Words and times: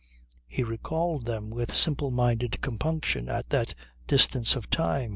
He 0.47 0.63
recalled 0.63 1.27
them 1.27 1.51
with 1.51 1.75
simple 1.75 2.09
minded 2.09 2.59
compunction 2.61 3.29
at 3.29 3.49
that 3.51 3.75
distance 4.07 4.55
of 4.55 4.67
time. 4.71 5.09